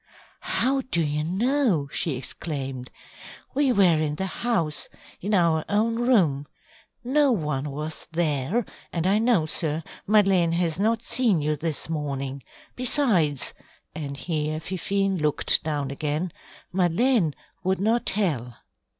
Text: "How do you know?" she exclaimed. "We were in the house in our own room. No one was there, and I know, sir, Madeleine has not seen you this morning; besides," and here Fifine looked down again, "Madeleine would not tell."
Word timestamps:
"How 0.57 0.81
do 0.89 0.99
you 1.03 1.23
know?" 1.23 1.87
she 1.91 2.15
exclaimed. 2.15 2.89
"We 3.53 3.71
were 3.71 4.01
in 4.01 4.15
the 4.15 4.25
house 4.25 4.89
in 5.21 5.35
our 5.35 5.63
own 5.69 5.97
room. 5.97 6.47
No 7.03 7.31
one 7.31 7.69
was 7.69 8.07
there, 8.11 8.65
and 8.91 9.05
I 9.05 9.19
know, 9.19 9.45
sir, 9.45 9.83
Madeleine 10.07 10.53
has 10.53 10.79
not 10.79 11.03
seen 11.03 11.39
you 11.39 11.55
this 11.55 11.87
morning; 11.87 12.41
besides," 12.75 13.53
and 13.93 14.17
here 14.17 14.59
Fifine 14.59 15.17
looked 15.17 15.61
down 15.61 15.91
again, 15.91 16.33
"Madeleine 16.73 17.35
would 17.63 17.79
not 17.79 18.07
tell." 18.07 18.55